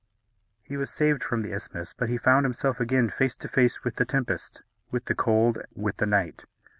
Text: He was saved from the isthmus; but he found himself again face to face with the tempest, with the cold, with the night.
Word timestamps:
He 0.63 0.77
was 0.77 0.89
saved 0.89 1.23
from 1.23 1.43
the 1.43 1.53
isthmus; 1.53 1.93
but 1.95 2.09
he 2.09 2.17
found 2.17 2.43
himself 2.43 2.79
again 2.79 3.07
face 3.07 3.35
to 3.35 3.47
face 3.47 3.83
with 3.83 3.97
the 3.97 4.03
tempest, 4.05 4.63
with 4.89 5.05
the 5.05 5.13
cold, 5.13 5.59
with 5.75 5.97
the 5.97 6.07
night. 6.07 6.45